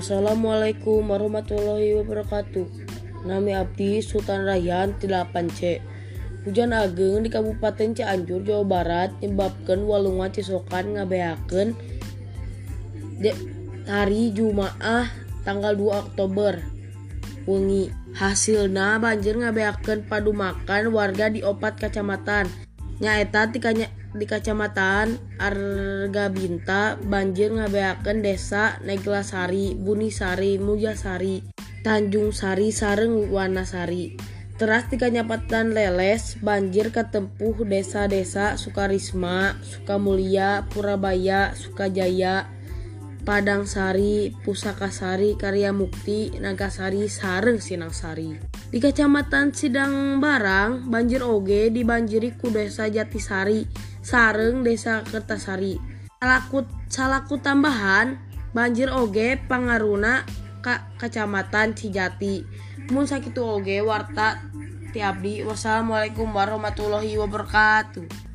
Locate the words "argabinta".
25.38-26.98